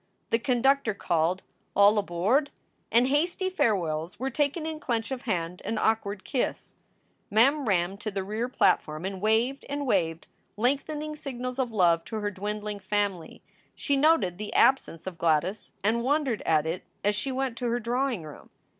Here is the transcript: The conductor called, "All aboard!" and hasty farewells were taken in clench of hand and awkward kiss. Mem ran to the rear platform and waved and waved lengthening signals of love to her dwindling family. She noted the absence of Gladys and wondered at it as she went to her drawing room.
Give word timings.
The 0.31 0.39
conductor 0.39 0.95
called, 0.95 1.43
"All 1.75 1.99
aboard!" 1.99 2.49
and 2.91 3.07
hasty 3.09 3.51
farewells 3.51 4.17
were 4.19 4.31
taken 4.31 4.65
in 4.65 4.79
clench 4.79 5.11
of 5.11 5.21
hand 5.29 5.61
and 5.63 5.77
awkward 5.77 6.23
kiss. 6.25 6.73
Mem 7.29 7.67
ran 7.67 7.97
to 7.97 8.09
the 8.09 8.23
rear 8.23 8.49
platform 8.49 9.05
and 9.05 9.21
waved 9.21 9.63
and 9.69 9.85
waved 9.85 10.25
lengthening 10.57 11.15
signals 11.15 11.59
of 11.59 11.71
love 11.71 12.03
to 12.05 12.15
her 12.15 12.31
dwindling 12.31 12.79
family. 12.79 13.43
She 13.75 13.95
noted 13.95 14.39
the 14.39 14.53
absence 14.55 15.05
of 15.05 15.19
Gladys 15.19 15.73
and 15.83 16.01
wondered 16.01 16.41
at 16.47 16.65
it 16.65 16.83
as 17.03 17.13
she 17.13 17.31
went 17.31 17.55
to 17.59 17.69
her 17.69 17.79
drawing 17.79 18.23
room. 18.23 18.49